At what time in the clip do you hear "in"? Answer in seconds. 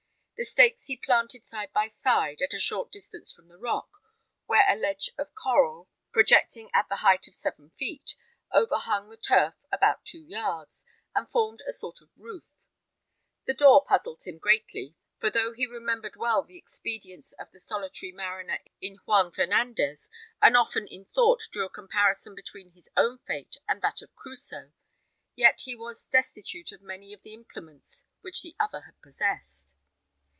18.81-18.95, 20.87-21.05